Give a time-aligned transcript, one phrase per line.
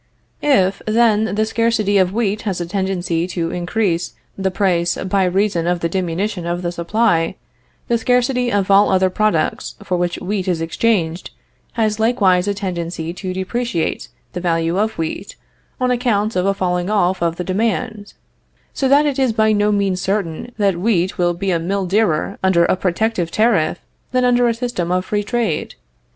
[0.41, 5.67] If, then, the scarcity of wheat has a tendency to increase the price by reason
[5.67, 7.35] of the diminution of the supply,
[7.87, 11.29] the scarcity of all other products for which wheat is exchanged
[11.73, 15.35] has likewise a tendency to depreciate the value of wheat
[15.79, 18.15] on account of a falling off of the demand;
[18.73, 22.39] so that it is by no means certain that wheat will be a mill dearer
[22.41, 23.77] under a protective tariff
[24.13, 25.75] than under a system of free trade.